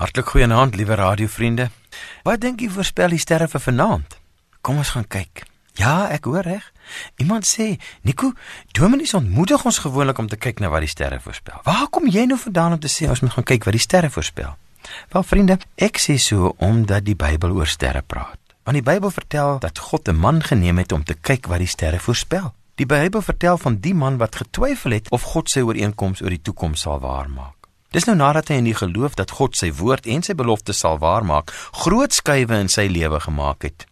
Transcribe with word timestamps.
Hartlik 0.00 0.30
goeienaand, 0.32 0.76
liewe 0.80 0.94
radiovriende. 0.94 1.66
Wat 2.24 2.40
dink 2.40 2.62
jy 2.64 2.70
voorspel 2.72 3.12
die 3.12 3.20
sterre 3.20 3.44
vir 3.52 3.60
vanaand? 3.60 4.14
Kom 4.64 4.78
ons 4.80 4.94
gaan 4.94 5.04
kyk. 5.04 5.42
Ja, 5.76 6.06
ek 6.08 6.24
hoor 6.24 6.40
reg. 6.46 6.70
Iemand 7.20 7.44
sê, 7.44 7.76
"Nico, 8.00 8.32
dominees 8.72 9.12
ontmoedig 9.14 9.64
ons 9.64 9.78
gewoonlik 9.78 10.18
om 10.18 10.26
te 10.26 10.36
kyk 10.36 10.60
na 10.60 10.68
wat 10.68 10.80
die 10.80 10.88
sterre 10.88 11.20
voorspel." 11.20 11.60
Waar 11.64 11.88
kom 11.88 12.08
jy 12.08 12.24
nou 12.24 12.38
vandaan 12.38 12.72
om 12.72 12.78
te 12.78 12.88
sê 12.88 13.08
ons 13.08 13.20
moet 13.20 13.32
gaan 13.32 13.44
kyk 13.44 13.64
wat 13.64 13.72
die 13.72 13.80
sterre 13.80 14.10
voorspel? 14.10 14.56
Wel 15.08 15.22
vriende, 15.22 15.58
ek 15.76 15.98
sê 15.98 16.16
so 16.18 16.54
omdat 16.56 17.04
die 17.04 17.16
Bybel 17.16 17.50
oor 17.50 17.66
sterre 17.66 18.02
praat. 18.02 18.38
Want 18.64 18.74
die 18.76 18.92
Bybel 18.92 19.10
vertel 19.10 19.58
dat 19.58 19.78
God 19.78 20.08
'n 20.08 20.16
man 20.16 20.42
geneem 20.42 20.78
het 20.78 20.92
om 20.92 21.04
te 21.04 21.14
kyk 21.14 21.46
wat 21.46 21.58
die 21.58 21.66
sterre 21.66 21.98
voorspel. 21.98 22.54
Die 22.74 22.86
Bybel 22.86 23.22
vertel 23.22 23.58
van 23.58 23.76
die 23.76 23.94
man 23.94 24.16
wat 24.16 24.36
getwyfel 24.36 24.90
het 24.90 25.10
of 25.10 25.22
God 25.22 25.50
sy 25.50 25.60
ooreenkoms 25.60 26.22
oor 26.22 26.30
die 26.30 26.42
toekoms 26.42 26.80
sal 26.80 27.00
waarmaak. 27.00 27.59
Dis 27.90 28.06
nou 28.06 28.14
nadat 28.16 28.48
hy 28.48 28.60
in 28.60 28.68
die 28.70 28.76
geloof 28.76 29.16
dat 29.18 29.34
God 29.34 29.56
sy 29.58 29.72
woord 29.74 30.06
en 30.06 30.22
sy 30.22 30.34
belofte 30.38 30.72
sal 30.72 31.00
waarmaak, 31.02 31.50
groot 31.82 32.14
skuwe 32.14 32.60
in 32.62 32.70
sy 32.70 32.86
lewe 32.86 33.18
gemaak 33.20 33.66
het. 33.66 33.86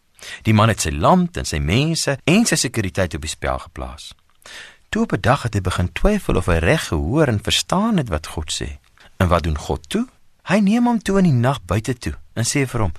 Die 0.46 0.54
man 0.54 0.70
het 0.70 0.82
sy 0.82 0.92
land 0.94 1.38
en 1.38 1.46
sy 1.46 1.58
mense 1.58 2.18
en 2.24 2.46
sy 2.46 2.58
sekuriteit 2.58 3.14
op 3.18 3.26
die 3.26 3.32
spel 3.32 3.58
geplaas. 3.58 4.12
Toe 4.88 5.02
op 5.02 5.12
'n 5.12 5.20
dag 5.20 5.42
het 5.42 5.54
hy 5.54 5.60
begin 5.60 5.92
twyfel 5.92 6.36
of 6.36 6.46
hy 6.46 6.58
reg 6.58 6.88
gehoor 6.88 7.28
en 7.28 7.42
verstaan 7.42 7.96
het 7.96 8.08
wat 8.08 8.26
God 8.26 8.50
sê. 8.52 8.78
En 9.18 9.28
wat 9.28 9.42
doen 9.42 9.58
God 9.58 9.88
toe? 9.88 10.06
Hy 10.42 10.58
neem 10.58 10.86
hom 10.86 11.02
toe 11.02 11.18
in 11.18 11.24
die 11.24 11.32
nag 11.32 11.64
buite 11.64 11.94
toe 11.94 12.14
en 12.34 12.44
sê 12.44 12.66
vir 12.66 12.80
hom: 12.80 12.92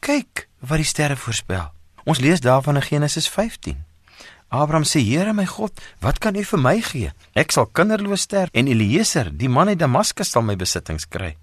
"Kyk 0.00 0.48
wat 0.60 0.78
die 0.78 0.84
sterre 0.84 1.16
voorspel." 1.16 1.72
Ons 2.04 2.18
lees 2.18 2.40
daarvan 2.40 2.76
in 2.76 2.82
Genesis 2.82 3.28
15. 3.28 3.84
Abraham 4.48 4.84
sê: 4.84 5.00
"Here 5.00 5.32
my 5.32 5.46
God, 5.46 5.72
wat 6.00 6.18
kan 6.18 6.36
U 6.36 6.44
vir 6.44 6.58
my 6.58 6.80
gee? 6.80 7.12
Ek 7.34 7.50
sal 7.52 7.66
kinderloos 7.66 8.20
sterf 8.20 8.48
en 8.52 8.68
Eliezer, 8.68 9.30
die 9.36 9.48
man 9.48 9.68
uit 9.68 9.78
Damaskus, 9.78 10.30
sal 10.30 10.42
my 10.42 10.56
besittings 10.56 11.08
kry." 11.08 11.36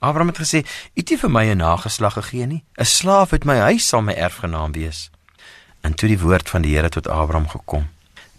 Abraham 0.00 0.28
het 0.28 0.38
gesê: 0.38 0.64
"U 0.64 1.00
het 1.00 1.10
nie 1.10 1.18
vir 1.18 1.30
my 1.30 1.44
'n 1.44 1.56
nageslag 1.56 2.14
gegee 2.14 2.46
nie. 2.46 2.64
'n 2.78 2.84
Slaaf 2.84 3.32
uit 3.32 3.44
my 3.44 3.56
huis 3.58 3.86
sal 3.86 4.02
my 4.02 4.12
erfgenaam 4.12 4.72
wees." 4.72 5.10
En 5.82 5.94
toe 5.94 6.08
die 6.08 6.18
woord 6.18 6.48
van 6.48 6.62
die 6.62 6.76
Here 6.76 6.88
tot 6.88 7.08
Abraham 7.08 7.48
gekom: 7.48 7.88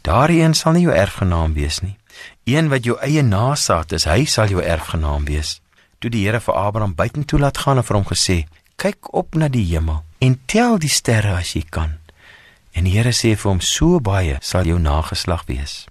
"Daardie 0.01 0.41
een 0.41 0.53
sal 0.53 0.71
nie 0.71 0.81
jou 0.81 0.93
erfgenaam 0.93 1.53
wees 1.53 1.79
nie. 1.79 1.97
Een 2.43 2.69
wat 2.69 2.83
jou 2.83 2.97
eie 2.99 3.21
nasaat 3.21 3.91
is, 3.91 4.03
hy 4.03 4.25
sal 4.25 4.47
jou 4.47 4.61
erfgenaam 4.61 5.25
wees." 5.25 5.61
Toe 5.99 6.09
die 6.09 6.25
Here 6.25 6.39
vir 6.39 6.53
Abraham 6.53 6.95
buitentoe 6.95 7.39
laat 7.39 7.57
gaan 7.57 7.77
en 7.77 7.83
vir 7.83 7.95
hom 7.95 8.05
gesê: 8.05 8.47
"Kyk 8.75 9.13
op 9.13 9.35
na 9.35 9.47
die 9.47 9.65
hemel 9.65 10.03
en 10.19 10.39
tel 10.45 10.77
die 10.77 10.89
sterre 10.89 11.35
as 11.35 11.53
jy 11.53 11.63
kan." 11.69 11.99
En 12.71 12.83
die 12.83 12.97
Here 12.97 13.11
sê 13.11 13.35
vir 13.35 13.51
hom: 13.51 13.61
"So 13.61 13.99
baie 13.99 14.37
sal 14.41 14.65
jou 14.65 14.79
nageslag 14.79 15.43
wees." 15.45 15.85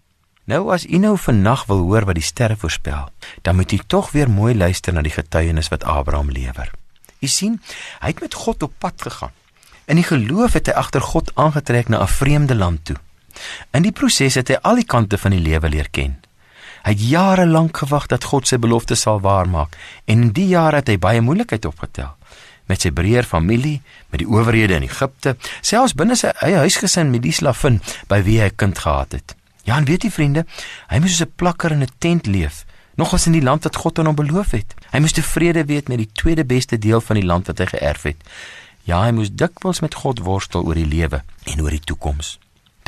Nou 0.48 0.70
as 0.72 0.86
u 0.86 0.98
nou 0.98 1.16
vannag 1.20 1.66
wil 1.68 1.78
hoor 1.78 2.04
wat 2.08 2.16
die 2.16 2.24
sterre 2.24 2.56
voorspel, 2.56 3.08
dan 3.42 3.56
moet 3.56 3.72
u 3.72 3.78
tog 3.86 4.10
weer 4.10 4.30
mooi 4.30 4.54
luister 4.56 4.92
na 4.92 5.02
die 5.02 5.12
getuienis 5.12 5.68
wat 5.68 5.84
Abraham 5.84 6.30
lewer. 6.30 6.70
U 7.20 7.26
sien, 7.26 7.60
hy 8.00 8.14
het 8.14 8.20
met 8.20 8.34
God 8.34 8.62
op 8.62 8.72
pad 8.78 9.02
gegaan. 9.02 9.34
In 9.84 10.00
die 10.00 10.04
geloof 10.04 10.52
het 10.52 10.66
hy 10.66 10.72
agter 10.72 11.04
God 11.04 11.32
aangetrek 11.34 11.88
na 11.88 12.00
'n 12.00 12.08
vreemde 12.08 12.54
land 12.54 12.84
toe. 12.84 12.96
In 13.72 13.82
die 13.82 13.92
proses 13.92 14.34
het 14.34 14.48
hy 14.48 14.56
al 14.62 14.74
die 14.74 14.84
kante 14.84 15.18
van 15.18 15.30
die 15.30 15.40
lewe 15.40 15.68
leer 15.68 15.90
ken. 15.90 16.16
Hy 16.82 16.90
het 16.90 17.08
jare 17.08 17.46
lank 17.46 17.76
gewag 17.76 18.06
dat 18.06 18.24
God 18.24 18.48
sy 18.48 18.56
belofte 18.56 18.94
sal 18.94 19.20
waarmaak 19.20 19.76
en 20.04 20.22
in 20.22 20.32
die 20.32 20.46
jare 20.46 20.76
het 20.76 20.88
hy 20.88 20.98
baie 20.98 21.20
moeilikheid 21.20 21.64
opgetel 21.64 22.17
met 22.68 22.84
sy 22.84 22.92
breër 22.94 23.24
familie, 23.24 23.80
met 24.12 24.22
die 24.22 24.28
owerhede 24.28 24.76
in 24.78 24.86
Egipte, 24.86 25.36
selfs 25.60 25.96
binne 25.98 26.16
sy 26.16 26.32
eie 26.44 26.60
huisgesin 26.64 27.10
met 27.10 27.24
die 27.24 27.34
slavin 27.34 27.80
by 28.08 28.22
wie 28.22 28.40
hy 28.40 28.48
'n 28.48 28.56
kind 28.56 28.78
gehad 28.78 29.12
het. 29.12 29.34
Ja, 29.64 29.76
en 29.76 29.84
weet 29.84 30.02
jy 30.02 30.10
vriende, 30.10 30.46
hy 30.88 30.98
moes 30.98 31.16
soos 31.16 31.26
'n 31.26 31.36
plakker 31.36 31.72
in 31.72 31.82
'n 31.82 31.92
tent 31.98 32.26
leef, 32.26 32.64
nog 32.96 33.12
as 33.14 33.26
in 33.26 33.32
die 33.32 33.42
land 33.42 33.62
wat 33.64 33.76
God 33.76 33.98
aan 33.98 34.06
hom 34.06 34.14
beloof 34.14 34.50
het. 34.50 34.74
Hy 34.90 34.98
moes 34.98 35.12
tevrede 35.12 35.64
wees 35.64 35.88
met 35.88 35.98
die 35.98 36.10
tweede 36.12 36.44
beste 36.44 36.78
deel 36.78 37.00
van 37.00 37.16
die 37.16 37.26
land 37.26 37.46
wat 37.46 37.58
hy 37.58 37.66
geërf 37.66 38.02
het. 38.02 38.16
Ja, 38.84 39.02
hy 39.04 39.10
moes 39.12 39.30
dikwels 39.30 39.80
met 39.80 39.94
God 39.94 40.18
worstel 40.18 40.64
oor 40.64 40.74
die 40.74 40.86
lewe 40.86 41.22
en 41.44 41.60
oor 41.60 41.70
die 41.70 41.84
toekoms. 41.84 42.38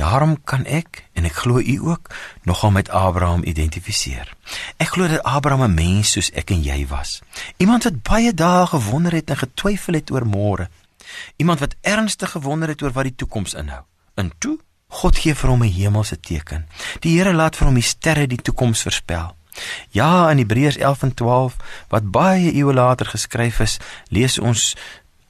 Daarom 0.01 0.39
kan 0.45 0.65
ek 0.65 1.03
en 1.13 1.27
ek 1.29 1.43
glo 1.43 1.61
u 1.61 1.75
ook 1.93 2.09
nogal 2.49 2.71
met 2.71 2.89
Abraham 2.89 3.43
identifiseer. 3.45 4.33
Ek 4.81 4.95
glo 4.97 5.09
dat 5.13 5.21
Abraham 5.29 5.63
'n 5.69 5.75
mens 5.75 6.13
soos 6.17 6.31
ek 6.33 6.51
en 6.51 6.63
jy 6.63 6.87
was. 6.89 7.21
Iemand 7.57 7.85
wat 7.85 8.03
baie 8.03 8.33
dae 8.35 8.67
gewonder 8.67 9.13
het 9.13 9.31
en 9.31 9.37
getwyfel 9.37 9.95
het 9.95 10.11
oor 10.11 10.27
môre. 10.27 10.69
Iemand 11.37 11.59
wat 11.61 11.77
ernstig 11.81 12.31
gewonder 12.31 12.69
het 12.69 12.83
oor 12.83 12.93
wat 12.93 13.05
die 13.05 13.15
toekoms 13.15 13.55
inhou. 13.55 13.83
En 14.15 14.33
toe, 14.39 14.59
God 14.89 15.19
gee 15.19 15.35
vir 15.35 15.51
hom 15.51 15.63
'n 15.63 15.73
hemelse 15.73 16.21
teken. 16.21 16.67
Die 17.01 17.19
Here 17.19 17.33
laat 17.33 17.57
vir 17.57 17.67
hom 17.67 17.75
die 17.75 17.83
sterre 17.83 18.27
die 18.27 18.43
toekoms 18.43 18.83
voorspel. 18.83 19.37
Ja, 19.91 20.31
in 20.31 20.39
Hebreërs 20.39 20.77
11 20.77 21.03
en 21.03 21.15
12 21.15 21.57
wat 21.89 22.11
baie 22.11 22.53
eeue 22.55 22.73
later 22.73 23.07
geskryf 23.07 23.61
is, 23.61 23.79
lees 24.09 24.39
ons 24.39 24.77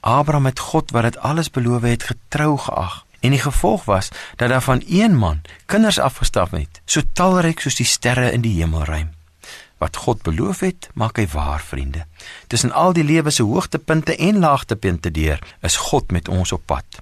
Abraham 0.00 0.46
het 0.46 0.58
God 0.58 0.90
wat 0.90 1.02
dit 1.02 1.18
alles 1.18 1.50
beloof 1.50 1.82
het 1.82 2.02
getrou 2.02 2.58
geag. 2.58 3.04
En 3.20 3.30
die 3.30 3.40
gevolg 3.40 3.84
was 3.84 4.08
dat 4.36 4.48
daar 4.48 4.62
van 4.62 4.82
een 4.88 5.16
man 5.16 5.40
kinders 5.66 5.98
afgestap 5.98 6.50
het, 6.50 6.80
so 6.84 7.00
talryk 7.12 7.60
soos 7.60 7.76
die 7.76 7.86
sterre 7.86 8.32
in 8.32 8.40
die 8.40 8.56
hemelruim. 8.60 9.10
Wat 9.80 9.96
God 9.96 10.22
beloof 10.22 10.60
het, 10.60 10.88
maak 10.94 11.16
hy 11.16 11.26
waar, 11.32 11.60
vriende. 11.60 12.04
Tussen 12.46 12.72
al 12.72 12.92
die 12.92 13.04
lewe 13.04 13.30
se 13.30 13.42
hoogtepunte 13.42 14.16
en 14.16 14.38
laagtepunte 14.38 15.10
deur, 15.10 15.40
is 15.60 15.76
God 15.76 16.10
met 16.10 16.28
ons 16.28 16.52
op 16.52 16.66
pad. 16.66 17.00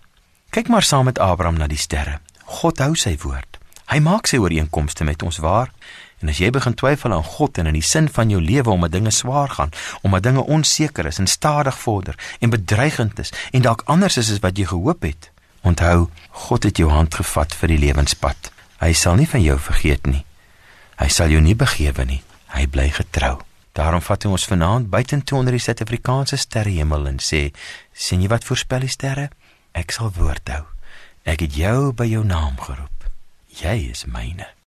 Kyk 0.51 0.69
maar 0.69 0.83
saam 0.83 1.05
met 1.05 1.19
Abraham 1.19 1.59
na 1.59 1.67
die 1.67 1.79
sterre. 1.79 2.21
God 2.45 2.79
hou 2.79 2.95
sy 2.95 3.17
woord. 3.23 3.59
Hy 3.89 3.99
maak 4.05 4.29
sy 4.31 4.39
ooreenkomste 4.39 5.05
met 5.05 5.23
ons 5.23 5.41
waar. 5.43 5.73
En 6.23 6.31
as 6.31 6.39
jy 6.43 6.51
begin 6.55 6.75
twyfel 6.75 7.15
aan 7.15 7.25
God 7.25 7.59
en 7.59 7.71
in 7.71 7.77
die 7.79 7.85
sin 7.85 8.09
van 8.13 8.31
jou 8.31 8.41
lewe 8.43 8.71
om 8.71 8.85
'n 8.85 8.91
dinge 8.91 9.11
swaar 9.11 9.49
gaan, 9.49 9.71
om 10.03 10.15
'n 10.15 10.23
dinge 10.23 10.45
onseker 10.45 11.07
is 11.07 11.19
en 11.19 11.27
stadig 11.27 11.79
vorder 11.79 12.15
en 12.41 12.51
bedreigend 12.51 13.19
is 13.19 13.33
en 13.51 13.63
dalk 13.63 13.83
anders 13.85 14.17
is 14.17 14.31
as 14.31 14.39
wat 14.39 14.57
jy 14.57 14.65
gehoop 14.65 15.03
het, 15.03 15.31
Onthou, 15.67 16.09
God 16.47 16.63
het 16.63 16.79
jou 16.79 16.91
hand 16.91 17.15
gevat 17.15 17.55
vir 17.55 17.75
die 17.75 17.79
lewenspad. 17.79 18.51
Hy 18.79 18.93
sal 18.95 19.19
nie 19.19 19.29
van 19.29 19.43
jou 19.43 19.59
vergeet 19.59 20.07
nie. 20.07 20.25
Hy 20.99 21.09
sal 21.11 21.31
jou 21.35 21.41
nie 21.43 21.57
begewe 21.59 22.05
nie. 22.07 22.23
Hy 22.55 22.67
bly 22.67 22.89
getrou. 22.95 23.39
Daarom 23.79 24.03
vat 24.03 24.25
hy 24.25 24.31
ons 24.35 24.49
vanaand 24.51 24.91
buitentoe 24.91 25.39
onder 25.39 25.55
die 25.55 25.63
Suid-Afrikaanse 25.63 26.37
sterrehemel 26.37 27.07
en 27.07 27.23
sê: 27.23 27.53
"Sien 27.93 28.23
jy 28.23 28.29
wat 28.29 28.45
voorspel 28.45 28.87
die 28.87 28.95
sterre? 28.95 29.31
Ek 29.73 29.95
sal 29.95 30.11
woord 30.11 30.49
hou. 30.49 30.65
Ek 31.25 31.41
het 31.47 31.55
jou 31.55 31.93
by 31.93 32.07
jou 32.11 32.25
naam 32.25 32.59
geroep. 32.59 33.11
Jy 33.63 33.91
is 33.91 34.07
myne." 34.07 34.58